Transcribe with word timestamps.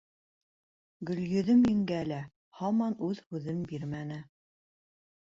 Гөлйөҙөм 1.09 1.59
еңгә 1.71 1.99
лә 2.11 2.17
һаман 2.59 2.95
үҙ 3.09 3.21
һүҙен 3.33 3.61
бирмәне. 3.73 4.17